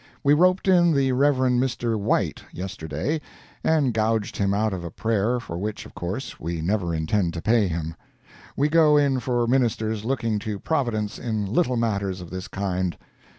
[0.23, 1.35] We roped in the Rev.
[1.35, 1.95] Mr.
[1.95, 3.21] White, yesterday,
[3.63, 7.41] and gouged him out of a prayer, for which, of course, we never intend to
[7.43, 7.93] pay him.
[8.57, 12.97] We go in for ministers looking to Providence in little matters of this kind.